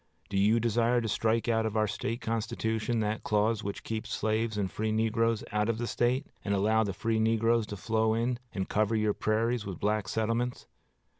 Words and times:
Do 0.29 0.37
you 0.39 0.59
desire 0.59 0.99
to 0.99 1.07
strike 1.07 1.47
out 1.47 1.63
of 1.67 1.77
our 1.77 1.85
State 1.85 2.21
constitution 2.21 3.01
that 3.01 3.21
clause 3.23 3.63
which 3.63 3.83
keeps 3.83 4.09
slaves 4.11 4.57
and 4.57 4.71
free 4.71 4.91
negroes 4.91 5.43
out 5.51 5.69
of 5.69 5.77
the 5.77 5.85
State, 5.85 6.25
and 6.43 6.55
allow 6.55 6.83
the 6.83 6.91
free 6.91 7.19
negroes 7.19 7.67
to 7.67 7.77
flow 7.77 8.15
in, 8.15 8.39
and 8.51 8.67
cover 8.67 8.95
your 8.95 9.13
prairies 9.13 9.63
with 9.63 9.79
black 9.79 10.07
settlements? 10.07 10.65